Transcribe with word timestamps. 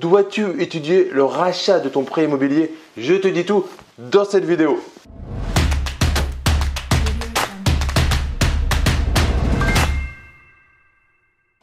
Dois-tu 0.00 0.62
étudier 0.62 1.10
le 1.12 1.22
rachat 1.22 1.78
de 1.78 1.90
ton 1.90 2.04
prêt 2.04 2.24
immobilier? 2.24 2.72
Je 2.96 3.14
te 3.14 3.28
dis 3.28 3.44
tout 3.44 3.66
dans 3.98 4.24
cette 4.24 4.44
vidéo. 4.44 4.80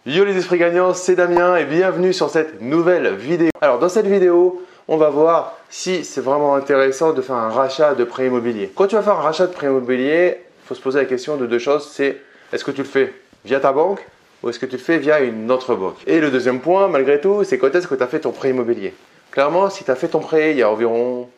Yo 0.05 0.25
les 0.25 0.37
esprits 0.37 0.59
gagnants, 0.59 0.93
c'est 0.93 1.15
Damien 1.15 1.55
et 1.55 1.65
bienvenue 1.65 2.13
sur 2.13 2.29
cette 2.29 2.61
nouvelle 2.61 3.15
vidéo. 3.15 3.49
Alors 3.61 3.79
dans 3.79 3.89
cette 3.89 4.07
vidéo, 4.07 4.61
on 4.87 4.97
va 4.97 5.09
voir 5.09 5.57
si 5.69 6.03
c'est 6.03 6.21
vraiment 6.21 6.53
intéressant 6.53 7.13
de 7.13 7.21
faire 7.21 7.35
un 7.35 7.49
rachat 7.49 7.95
de 7.95 8.03
prêt 8.03 8.27
immobilier. 8.27 8.71
Quand 8.75 8.85
tu 8.85 8.95
vas 8.95 9.01
faire 9.01 9.17
un 9.17 9.23
rachat 9.23 9.47
de 9.47 9.53
prêt 9.53 9.67
immobilier, 9.67 10.37
il 10.63 10.67
faut 10.67 10.75
se 10.75 10.81
poser 10.81 10.99
la 10.99 11.05
question 11.05 11.35
de 11.35 11.47
deux 11.47 11.59
choses, 11.59 11.89
c'est 11.91 12.17
est-ce 12.53 12.63
que 12.63 12.71
tu 12.71 12.81
le 12.81 12.87
fais 12.87 13.13
via 13.43 13.59
ta 13.59 13.71
banque 13.71 14.05
ou 14.41 14.49
est-ce 14.49 14.59
que 14.59 14.65
tu 14.65 14.77
le 14.77 14.81
fais 14.81 14.97
via 14.97 15.19
une 15.19 15.51
autre 15.51 15.75
banque? 15.75 15.97
Et 16.07 16.19
le 16.19 16.31
deuxième 16.31 16.59
point, 16.59 16.87
malgré 16.87 17.19
tout, 17.19 17.43
c'est 17.43 17.57
quand 17.57 17.73
est-ce 17.75 17.87
que 17.87 17.95
tu 17.95 18.03
as 18.03 18.07
fait 18.07 18.21
ton 18.21 18.31
prêt 18.31 18.49
immobilier? 18.49 18.93
Clairement, 19.31 19.69
si 19.69 19.83
tu 19.83 19.91
as 19.91 19.95
fait 19.95 20.07
ton 20.07 20.19
prêt 20.19 20.51
il 20.51 20.57
y 20.57 20.63
a 20.63 20.69
environ 20.69 21.29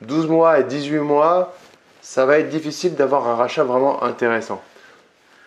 12 0.00 0.28
mois 0.28 0.58
et 0.58 0.64
18 0.64 0.98
mois, 0.98 1.54
ça 2.00 2.26
va 2.26 2.38
être 2.38 2.48
difficile 2.48 2.94
d'avoir 2.94 3.28
un 3.28 3.34
rachat 3.34 3.64
vraiment 3.64 4.02
intéressant. 4.02 4.62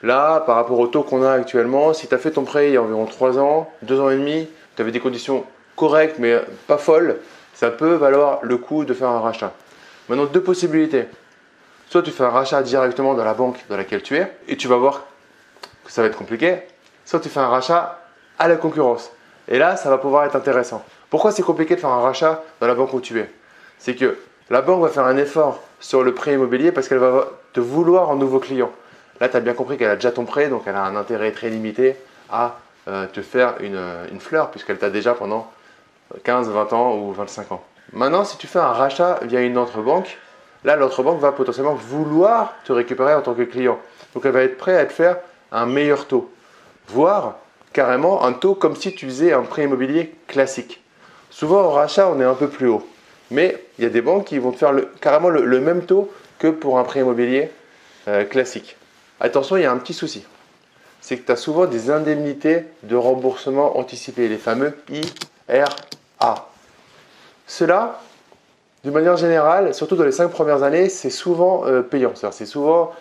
Là, 0.03 0.41
par 0.41 0.55
rapport 0.55 0.79
au 0.79 0.87
taux 0.87 1.03
qu'on 1.03 1.23
a 1.23 1.31
actuellement, 1.31 1.93
si 1.93 2.07
tu 2.07 2.13
as 2.13 2.17
fait 2.17 2.31
ton 2.31 2.43
prêt 2.43 2.69
il 2.69 2.73
y 2.73 2.77
a 2.77 2.81
environ 2.81 3.05
3 3.05 3.39
ans, 3.39 3.71
2 3.81 3.99
ans 3.99 4.09
et 4.09 4.17
demi, 4.17 4.47
tu 4.75 4.81
avais 4.81 4.91
des 4.91 4.99
conditions 4.99 5.45
correctes 5.75 6.17
mais 6.19 6.39
pas 6.67 6.77
folles, 6.77 7.17
ça 7.53 7.71
peut 7.71 7.93
valoir 7.93 8.39
le 8.43 8.57
coup 8.57 8.85
de 8.85 8.93
faire 8.93 9.09
un 9.09 9.21
rachat. 9.21 9.53
Maintenant, 10.09 10.25
deux 10.25 10.41
possibilités. 10.41 11.05
Soit 11.89 12.03
tu 12.03 12.11
fais 12.11 12.23
un 12.23 12.29
rachat 12.29 12.61
directement 12.63 13.13
dans 13.13 13.23
la 13.23 13.33
banque 13.33 13.63
dans 13.69 13.77
laquelle 13.77 14.01
tu 14.01 14.17
es 14.17 14.31
et 14.47 14.57
tu 14.57 14.67
vas 14.67 14.75
voir 14.75 15.05
ça 15.93 16.01
va 16.01 16.07
être 16.07 16.17
compliqué, 16.17 16.55
soit 17.05 17.19
tu 17.19 17.29
fais 17.29 17.39
un 17.39 17.49
rachat 17.49 17.99
à 18.39 18.47
la 18.47 18.55
concurrence. 18.55 19.11
Et 19.47 19.59
là, 19.59 19.75
ça 19.75 19.91
va 19.91 19.99
pouvoir 19.99 20.25
être 20.25 20.35
intéressant. 20.35 20.83
Pourquoi 21.11 21.31
c'est 21.31 21.43
compliqué 21.43 21.75
de 21.75 21.79
faire 21.79 21.91
un 21.91 22.01
rachat 22.01 22.41
dans 22.59 22.65
la 22.65 22.73
banque 22.73 22.95
où 22.95 22.99
tu 22.99 23.19
es? 23.19 23.29
C'est 23.77 23.93
que 23.93 24.17
la 24.49 24.63
banque 24.63 24.81
va 24.81 24.89
faire 24.89 25.05
un 25.05 25.17
effort 25.17 25.61
sur 25.79 26.01
le 26.01 26.15
prêt 26.15 26.33
immobilier 26.33 26.71
parce 26.71 26.87
qu'elle 26.87 26.97
va 26.97 27.27
te 27.53 27.59
vouloir 27.59 28.09
en 28.09 28.15
nouveau 28.15 28.39
client. 28.39 28.71
Là, 29.21 29.29
tu 29.29 29.37
as 29.37 29.39
bien 29.39 29.53
compris 29.53 29.77
qu'elle 29.77 29.91
a 29.91 29.93
déjà 29.95 30.11
ton 30.11 30.25
prêt, 30.25 30.47
donc 30.47 30.63
elle 30.65 30.75
a 30.75 30.83
un 30.83 30.95
intérêt 30.95 31.31
très 31.31 31.51
limité 31.51 31.95
à 32.31 32.55
euh, 32.87 33.05
te 33.05 33.21
faire 33.21 33.53
une, 33.59 33.79
une 34.11 34.19
fleur 34.19 34.49
puisqu'elle 34.49 34.79
t'a 34.79 34.89
déjà 34.89 35.13
pendant 35.13 35.51
15, 36.23 36.49
20 36.49 36.73
ans 36.73 36.97
ou 36.97 37.11
25 37.11 37.51
ans. 37.51 37.63
Maintenant, 37.91 38.23
si 38.23 38.37
tu 38.37 38.47
fais 38.47 38.57
un 38.57 38.73
rachat 38.73 39.19
via 39.21 39.41
une 39.41 39.59
autre 39.59 39.79
banque, 39.81 40.17
là, 40.63 40.75
l'autre 40.75 41.03
banque 41.03 41.19
va 41.19 41.31
potentiellement 41.33 41.75
vouloir 41.75 42.55
te 42.65 42.73
récupérer 42.73 43.13
en 43.13 43.21
tant 43.21 43.35
que 43.35 43.43
client. 43.43 43.77
Donc, 44.15 44.25
elle 44.25 44.31
va 44.31 44.41
être 44.41 44.57
prête 44.57 44.79
à 44.79 44.85
te 44.87 44.93
faire 44.93 45.17
un 45.53 45.65
meilleur 45.65 46.07
taux, 46.07 46.29
voire 46.87 47.37
carrément 47.71 48.25
un 48.25 48.33
taux 48.33 48.55
comme 48.55 48.75
si 48.75 48.93
tu 48.93 49.05
faisais 49.05 49.33
un 49.33 49.43
prêt 49.43 49.63
immobilier 49.63 50.13
classique. 50.27 50.81
Souvent 51.29 51.63
au 51.63 51.69
rachat, 51.69 52.09
on 52.09 52.19
est 52.19 52.25
un 52.25 52.33
peu 52.33 52.47
plus 52.47 52.67
haut, 52.67 52.85
mais 53.31 53.63
il 53.77 53.83
y 53.83 53.87
a 53.87 53.89
des 53.89 54.01
banques 54.01 54.25
qui 54.25 54.37
vont 54.39 54.51
te 54.51 54.57
faire 54.57 54.73
carrément 54.99 55.29
le, 55.29 55.59
même 55.59 55.85
taux 55.85 56.11
que 56.39 56.47
pour 56.47 56.77
un 56.77 56.83
prêt 56.83 56.99
immobilier 56.99 57.49
euh, 58.07 58.25
classique. 58.25 58.75
Attention, 59.19 59.57
il 59.57 59.63
y 59.63 59.65
a 59.65 59.71
un 59.71 59.77
petit 59.77 59.93
souci. 59.93 60.25
C'est 61.01 61.17
que 61.17 61.25
tu 61.25 61.31
as 61.31 61.35
souvent 61.35 61.65
des 61.65 61.89
indemnités 61.89 62.65
de 62.83 62.95
remboursement 62.95 63.77
anticipé, 63.77 64.27
les 64.27 64.37
fameux 64.37 64.77
IRA. 65.49 66.49
Cela, 67.47 67.99
d'une 68.83 68.93
manière 68.93 69.17
générale, 69.17 69.73
surtout 69.73 69.95
dans 69.95 70.05
les 70.05 70.11
cinq 70.11 70.29
premières 70.29 70.63
années, 70.63 70.89
c'est 70.89 71.09
souvent 71.09 71.65
euh, 71.65 71.81
payant. 71.81 72.13
C'est 72.31 72.45
souvent 72.45 72.91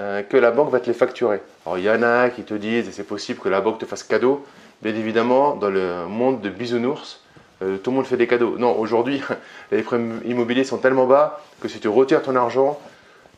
euh, 0.00 0.22
que 0.22 0.38
la 0.38 0.50
banque 0.50 0.70
va 0.70 0.80
te 0.80 0.86
les 0.86 0.94
facturer. 0.94 1.42
Alors 1.66 1.76
il 1.76 1.84
y 1.84 1.90
en 1.90 2.02
a 2.02 2.30
qui 2.30 2.42
te 2.42 2.54
disent, 2.54 2.88
c'est 2.90 3.06
possible 3.06 3.38
que 3.38 3.50
la 3.50 3.60
banque 3.60 3.78
te 3.78 3.84
fasse 3.84 4.02
cadeau, 4.02 4.46
bien 4.80 4.94
évidemment, 4.94 5.56
dans 5.56 5.68
le 5.68 6.06
monde 6.06 6.40
de 6.40 6.48
bisounours, 6.48 7.20
euh, 7.60 7.76
tout 7.76 7.90
le 7.90 7.96
monde 7.96 8.06
fait 8.06 8.16
des 8.16 8.26
cadeaux. 8.26 8.56
Non, 8.56 8.78
aujourd'hui, 8.78 9.20
les 9.72 9.82
prêts 9.82 10.00
immobiliers 10.24 10.64
sont 10.64 10.78
tellement 10.78 11.04
bas 11.06 11.42
que 11.60 11.68
si 11.68 11.80
tu 11.80 11.88
retires 11.88 12.22
ton 12.22 12.34
argent, 12.34 12.80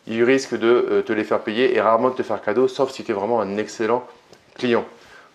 ils 0.06 0.22
risquent 0.22 0.56
de 0.56 0.68
euh, 0.68 1.02
te 1.02 1.12
les 1.12 1.24
faire 1.24 1.40
payer 1.40 1.74
et 1.74 1.80
rarement 1.80 2.10
de 2.10 2.14
te 2.14 2.22
faire 2.22 2.40
cadeau, 2.40 2.68
sauf 2.68 2.92
si 2.92 3.02
tu 3.02 3.10
es 3.10 3.14
vraiment 3.14 3.40
un 3.40 3.56
excellent 3.56 4.06
client. 4.56 4.84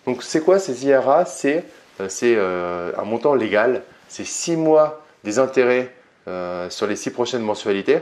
Donc 0.06 0.22
c'est 0.22 0.40
quoi 0.40 0.58
ces 0.58 0.86
IRA 0.86 1.26
C'est 1.26 1.66
un 2.00 3.04
montant 3.04 3.34
légal, 3.34 3.82
c'est 4.08 4.24
6 4.24 4.56
mois 4.56 5.04
des 5.24 5.38
intérêts 5.38 5.92
sur 6.70 6.86
les 6.86 6.96
6 6.96 7.10
prochaines 7.10 7.42
mensualités 7.42 7.98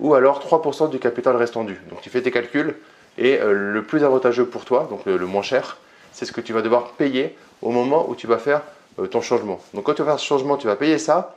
ou 0.00 0.14
alors 0.14 0.40
3% 0.44 0.90
du 0.90 0.98
capital 0.98 1.36
restant 1.36 1.64
dû. 1.64 1.80
Donc 1.90 2.00
tu 2.00 2.10
fais 2.10 2.22
tes 2.22 2.30
calculs 2.30 2.76
et 3.18 3.38
euh, 3.40 3.72
le 3.72 3.82
plus 3.82 4.04
avantageux 4.04 4.46
pour 4.46 4.64
toi, 4.64 4.86
donc 4.90 5.04
le, 5.06 5.18
moins 5.26 5.42
cher, 5.42 5.76
c'est 6.12 6.24
ce 6.24 6.32
que 6.32 6.40
tu 6.40 6.52
vas 6.52 6.62
devoir 6.62 6.92
payer 6.92 7.36
au 7.62 7.70
moment 7.70 8.08
où 8.08 8.14
tu 8.14 8.26
vas 8.26 8.38
faire 8.38 8.62
euh, 8.98 9.06
ton 9.06 9.20
changement. 9.20 9.60
Donc 9.72 9.84
quand 9.84 9.94
tu 9.94 10.02
vas 10.02 10.12
faire 10.12 10.20
ce 10.20 10.26
changement, 10.26 10.56
tu 10.56 10.66
vas 10.66 10.76
payer 10.76 10.98
ça 10.98 11.34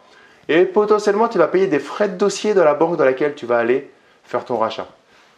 et 0.49 0.65
potentiellement 0.65 1.27
tu 1.27 1.37
vas 1.37 1.47
payer 1.47 1.67
des 1.67 1.79
frais 1.79 2.09
de 2.09 2.15
dossier 2.15 2.53
dans 2.53 2.63
la 2.63 2.73
banque 2.73 2.97
dans 2.97 3.05
laquelle 3.05 3.35
tu 3.35 3.45
vas 3.45 3.57
aller 3.57 3.91
faire 4.23 4.45
ton 4.45 4.57
rachat. 4.57 4.87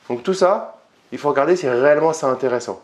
Donc 0.07 0.24
tout 0.24 0.34
ça, 0.34 0.78
il 1.12 1.18
faut 1.18 1.30
regarder 1.30 1.56
si 1.56 1.68
réellement 1.68 2.13
c'est 2.13 2.25
intéressant. 2.25 2.81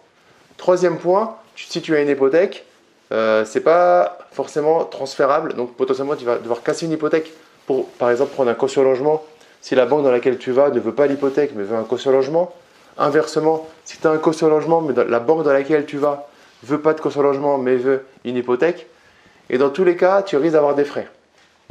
Troisième 0.57 0.97
point, 0.97 1.35
si 1.55 1.81
tu 1.81 1.95
as 1.95 2.01
une 2.01 2.09
hypothèque, 2.09 2.65
euh, 3.11 3.45
c'est 3.45 3.61
pas 3.61 4.17
forcément 4.31 4.83
transférable. 4.85 5.53
Donc 5.53 5.75
potentiellement 5.75 6.15
tu 6.15 6.25
vas 6.25 6.37
devoir 6.37 6.61
casser 6.63 6.85
une 6.85 6.91
hypothèque 6.91 7.31
pour 7.67 7.89
par 7.89 8.09
exemple 8.11 8.33
prendre 8.33 8.51
un 8.51 8.55
caution 8.55 8.83
logement 8.83 9.23
si 9.65 9.73
la 9.73 9.87
banque 9.87 10.03
dans 10.03 10.11
laquelle 10.11 10.37
tu 10.37 10.51
vas 10.51 10.69
ne 10.69 10.79
veut 10.79 10.93
pas 10.93 11.07
l'hypothèque 11.07 11.53
mais 11.55 11.63
veut 11.63 11.75
un 11.75 11.85
caution 11.85 12.11
logement. 12.11 12.53
Inversement, 12.99 13.67
si 13.83 13.97
tu 13.97 14.05
as 14.05 14.11
un 14.11 14.19
caution 14.19 14.47
logement 14.47 14.79
mais 14.79 14.93
la 14.93 15.19
banque 15.19 15.41
dans 15.41 15.51
laquelle 15.51 15.87
tu 15.87 15.97
vas 15.97 16.27
veut 16.61 16.81
pas 16.81 16.93
de 16.93 17.01
caution 17.01 17.23
logement 17.23 17.57
mais 17.57 17.75
veut 17.75 18.05
une 18.25 18.37
hypothèque, 18.37 18.85
et 19.49 19.57
dans 19.57 19.71
tous 19.71 19.83
les 19.83 19.95
cas, 19.95 20.21
tu 20.21 20.37
risques 20.37 20.53
d'avoir 20.53 20.75
des 20.75 20.85
frais. 20.85 21.07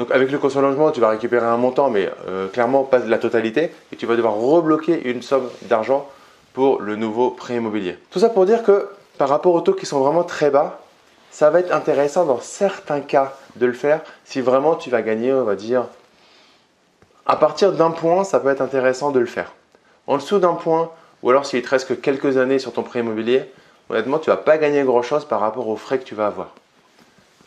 Donc 0.00 0.10
avec 0.10 0.32
le 0.32 0.38
caution 0.38 0.60
logement, 0.60 0.90
tu 0.90 1.00
vas 1.00 1.08
récupérer 1.10 1.46
un 1.46 1.56
montant 1.56 1.88
mais 1.88 2.10
euh, 2.26 2.48
clairement 2.48 2.82
pas 2.82 2.98
la 2.98 3.18
totalité 3.18 3.70
et 3.92 3.96
tu 3.96 4.06
vas 4.06 4.16
devoir 4.16 4.34
rebloquer 4.34 5.08
une 5.08 5.22
somme 5.22 5.48
d'argent 5.62 6.08
pour 6.52 6.82
le 6.82 6.96
nouveau 6.96 7.30
prêt 7.30 7.54
immobilier. 7.54 7.96
Tout 8.10 8.18
ça 8.18 8.28
pour 8.28 8.44
dire 8.44 8.64
que 8.64 8.88
par 9.18 9.28
rapport 9.28 9.54
aux 9.54 9.60
taux 9.60 9.74
qui 9.74 9.86
sont 9.86 10.00
vraiment 10.00 10.24
très 10.24 10.50
bas, 10.50 10.80
ça 11.30 11.48
va 11.48 11.60
être 11.60 11.72
intéressant 11.72 12.24
dans 12.24 12.40
certains 12.40 13.00
cas 13.00 13.36
de 13.54 13.66
le 13.66 13.72
faire 13.72 14.00
si 14.24 14.40
vraiment 14.40 14.74
tu 14.74 14.90
vas 14.90 15.02
gagner, 15.02 15.32
on 15.32 15.44
va 15.44 15.54
dire, 15.54 15.84
à 17.26 17.36
partir 17.36 17.72
d'un 17.72 17.90
point, 17.90 18.24
ça 18.24 18.40
peut 18.40 18.48
être 18.48 18.60
intéressant 18.60 19.10
de 19.10 19.20
le 19.20 19.26
faire. 19.26 19.52
En 20.06 20.16
dessous 20.16 20.38
d'un 20.38 20.54
point, 20.54 20.90
ou 21.22 21.30
alors 21.30 21.46
s'il 21.46 21.62
te 21.62 21.68
reste 21.70 21.88
que 21.88 21.94
quelques 21.94 22.36
années 22.36 22.58
sur 22.58 22.72
ton 22.72 22.82
prêt 22.82 23.00
immobilier, 23.00 23.44
honnêtement, 23.88 24.18
tu 24.18 24.28
ne 24.28 24.34
vas 24.34 24.42
pas 24.42 24.58
gagner 24.58 24.82
grand-chose 24.82 25.24
par 25.24 25.40
rapport 25.40 25.68
aux 25.68 25.76
frais 25.76 25.98
que 25.98 26.04
tu 26.04 26.14
vas 26.14 26.26
avoir. 26.26 26.54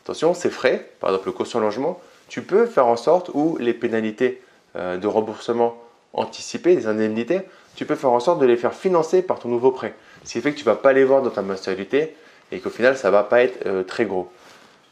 Attention, 0.03 0.33
ces 0.33 0.49
frais, 0.49 0.89
par 0.99 1.11
exemple 1.11 1.27
le 1.27 1.33
caution 1.33 1.59
logement, 1.59 1.99
tu 2.27 2.41
peux 2.41 2.65
faire 2.65 2.87
en 2.87 2.95
sorte, 2.95 3.29
ou 3.33 3.57
les 3.59 3.73
pénalités 3.73 4.41
euh, 4.75 4.97
de 4.97 5.07
remboursement 5.07 5.77
anticipé, 6.13 6.75
les 6.75 6.87
indemnités, 6.87 7.41
tu 7.75 7.85
peux 7.85 7.95
faire 7.95 8.11
en 8.11 8.19
sorte 8.19 8.39
de 8.39 8.45
les 8.45 8.57
faire 8.57 8.73
financer 8.73 9.21
par 9.21 9.37
ton 9.37 9.49
nouveau 9.49 9.71
prêt. 9.71 9.93
Ce 10.23 10.33
qui 10.33 10.41
fait 10.41 10.51
que 10.51 10.57
tu 10.57 10.63
ne 10.63 10.71
vas 10.71 10.75
pas 10.75 10.93
les 10.93 11.03
voir 11.03 11.21
dans 11.21 11.29
ta 11.29 11.43
mensualité 11.43 12.15
et 12.51 12.59
qu'au 12.59 12.71
final, 12.71 12.97
ça 12.97 13.09
ne 13.09 13.13
va 13.13 13.23
pas 13.23 13.43
être 13.43 13.67
euh, 13.67 13.83
très 13.83 14.05
gros. 14.05 14.31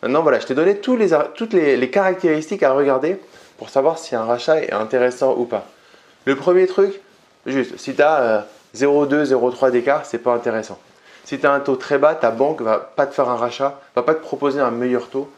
Maintenant, 0.04 0.22
voilà, 0.22 0.40
je 0.40 0.46
t'ai 0.46 0.54
donné 0.54 0.78
toutes 0.78 1.54
les 1.54 1.90
caractéristiques 1.90 2.62
à 2.62 2.74
regarder 2.74 3.18
pour 3.58 3.70
savoir 3.70 3.98
si 3.98 4.16
un 4.16 4.24
rachat 4.24 4.62
est 4.62 4.74
intéressant 4.74 5.36
ou 5.38 5.46
pas. 5.46 5.66
Le 6.26 6.36
premier 6.36 6.68
truc, 6.68 7.00
juste, 7.46 7.78
si 7.78 7.96
tu 7.96 8.02
as 8.02 8.48
0,2, 8.76 9.26
0,3 9.26 9.72
d'écart, 9.72 10.06
c'est 10.06 10.18
pas 10.18 10.34
intéressant. 10.34 10.80
Si 11.24 11.40
tu 11.40 11.46
as 11.46 11.52
un 11.52 11.60
taux 11.60 11.76
très 11.76 11.98
bas, 11.98 12.14
ta 12.16 12.32
banque 12.32 12.62
va 12.62 12.78
pas 12.78 13.08
te 13.08 13.14
faire 13.14 13.30
un 13.30 13.36
rachat, 13.36 13.80
va 13.96 14.04
pas 14.04 14.14
te 14.14 14.22
proposer 14.22 14.60
un 14.60 14.72
meilleur 14.72 15.10
taux. 15.10 15.30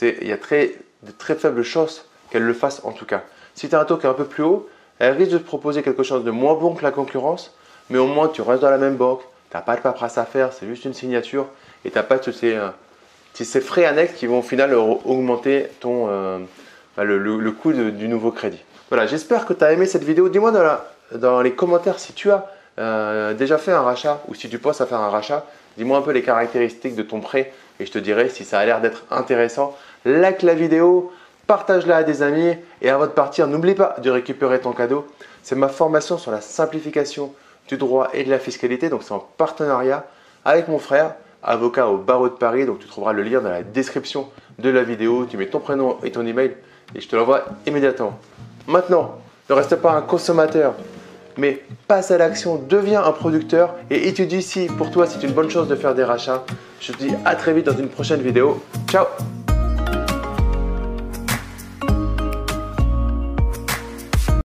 Il 0.00 0.26
y 0.26 0.32
a 0.32 0.38
très, 0.38 0.76
de 1.02 1.10
très 1.10 1.34
faibles 1.34 1.62
chances 1.62 2.06
qu'elle 2.30 2.44
le 2.44 2.54
fasse 2.54 2.80
en 2.84 2.92
tout 2.92 3.06
cas. 3.06 3.22
Si 3.54 3.68
tu 3.68 3.74
as 3.74 3.80
un 3.80 3.84
taux 3.84 3.96
qui 3.96 4.06
est 4.06 4.10
un 4.10 4.14
peu 4.14 4.24
plus 4.24 4.42
haut, 4.42 4.68
elle 4.98 5.16
risque 5.16 5.32
de 5.32 5.38
te 5.38 5.44
proposer 5.44 5.82
quelque 5.82 6.02
chose 6.02 6.24
de 6.24 6.30
moins 6.30 6.54
bon 6.54 6.74
que 6.74 6.82
la 6.82 6.92
concurrence, 6.92 7.54
mais 7.90 7.98
au 7.98 8.06
moins 8.06 8.28
tu 8.28 8.40
restes 8.40 8.62
dans 8.62 8.70
la 8.70 8.78
même 8.78 8.96
banque, 8.96 9.20
tu 9.50 9.56
n'as 9.56 9.62
pas 9.62 9.76
de 9.76 9.80
paperasse 9.80 10.16
à 10.16 10.24
faire, 10.24 10.52
c'est 10.52 10.66
juste 10.66 10.84
une 10.84 10.94
signature 10.94 11.46
et 11.84 11.90
tu 11.90 11.96
n'as 11.96 12.04
pas 12.04 12.18
tous 12.18 12.32
ces, 12.32 12.54
euh, 12.54 12.68
ces, 13.34 13.60
frais 13.60 13.84
annexes 13.84 14.14
qui 14.14 14.26
vont 14.26 14.38
au 14.38 14.42
final 14.42 14.74
augmenter 14.74 15.66
ton, 15.80 16.06
euh, 16.08 16.38
le, 16.98 17.50
coût 17.52 17.72
du 17.72 18.08
nouveau 18.08 18.30
crédit. 18.30 18.62
Voilà, 18.88 19.06
j'espère 19.06 19.46
que 19.46 19.54
tu 19.54 19.64
as 19.64 19.72
aimé 19.72 19.86
cette 19.86 20.04
vidéo. 20.04 20.28
Dis-moi 20.28 20.52
dans, 21.12 21.40
les 21.40 21.52
commentaires 21.52 21.98
si 21.98 22.12
tu 22.12 22.30
as 22.30 22.46
euh, 22.78 23.34
déjà 23.34 23.58
fait 23.58 23.72
un 23.72 23.82
rachat 23.82 24.22
ou 24.28 24.34
si 24.34 24.48
tu 24.48 24.58
penses 24.58 24.80
à 24.80 24.86
faire 24.86 25.00
un 25.00 25.10
rachat. 25.10 25.46
Dis-moi 25.78 25.98
un 25.98 26.02
peu 26.02 26.10
les 26.10 26.22
caractéristiques 26.22 26.94
de 26.94 27.02
ton 27.02 27.20
prêt 27.20 27.52
et 27.80 27.86
je 27.86 27.92
te 27.92 27.98
dirai 27.98 28.28
si 28.28 28.44
ça 28.44 28.58
a 28.58 28.66
l'air 28.66 28.80
d'être 28.80 29.04
intéressant. 29.10 29.76
Like 30.04 30.42
la 30.42 30.54
vidéo, 30.54 31.12
partage-la 31.46 31.98
à 31.98 32.02
des 32.02 32.22
amis 32.22 32.54
et 32.82 32.90
avant 32.90 33.06
de 33.06 33.12
partir, 33.12 33.46
n'oublie 33.46 33.74
pas 33.74 33.96
de 34.02 34.10
récupérer 34.10 34.60
ton 34.60 34.72
cadeau. 34.72 35.06
C'est 35.42 35.56
ma 35.56 35.68
formation 35.68 36.18
sur 36.18 36.30
la 36.30 36.40
simplification 36.40 37.32
du 37.68 37.76
droit 37.76 38.10
et 38.12 38.24
de 38.24 38.30
la 38.30 38.38
fiscalité. 38.38 38.88
Donc 38.88 39.02
c'est 39.02 39.12
en 39.12 39.26
partenariat 39.36 40.04
avec 40.44 40.68
mon 40.68 40.78
frère, 40.78 41.14
avocat 41.42 41.88
au 41.88 41.96
barreau 41.96 42.28
de 42.28 42.34
Paris. 42.34 42.66
Donc 42.66 42.80
tu 42.80 42.88
trouveras 42.88 43.12
le 43.12 43.22
lien 43.22 43.40
dans 43.40 43.50
la 43.50 43.62
description 43.62 44.28
de 44.58 44.70
la 44.70 44.82
vidéo. 44.82 45.26
Tu 45.28 45.36
mets 45.36 45.46
ton 45.46 45.60
prénom 45.60 45.98
et 46.02 46.10
ton 46.10 46.26
email 46.26 46.52
et 46.94 47.00
je 47.00 47.08
te 47.08 47.16
l'envoie 47.16 47.44
immédiatement. 47.66 48.18
Maintenant, 48.66 49.18
ne 49.50 49.54
reste 49.54 49.76
pas 49.76 49.92
un 49.92 50.02
consommateur, 50.02 50.74
mais 51.36 51.62
passe 51.88 52.10
à 52.10 52.18
l'action, 52.18 52.60
deviens 52.68 53.02
un 53.02 53.12
producteur 53.12 53.74
et 53.90 54.08
étudie 54.08 54.42
si 54.42 54.66
pour 54.66 54.90
toi 54.90 55.06
c'est 55.06 55.22
une 55.26 55.32
bonne 55.32 55.50
chose 55.50 55.68
de 55.68 55.76
faire 55.76 55.94
des 55.94 56.04
rachats. 56.04 56.44
Je 56.80 56.92
te 56.92 56.98
dis 56.98 57.10
à 57.24 57.34
très 57.34 57.52
vite 57.52 57.66
dans 57.66 57.76
une 57.76 57.88
prochaine 57.88 58.20
vidéo. 58.20 58.62
Ciao 58.88 59.06